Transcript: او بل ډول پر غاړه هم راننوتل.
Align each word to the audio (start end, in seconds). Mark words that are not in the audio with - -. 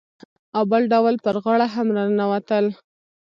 او 0.55 0.63
بل 0.71 0.83
ډول 0.93 1.15
پر 1.23 1.35
غاړه 1.43 1.67
هم 1.75 1.87
راننوتل. 1.97 2.65